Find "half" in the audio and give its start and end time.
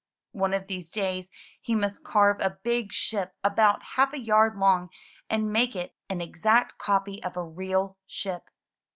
3.93-4.13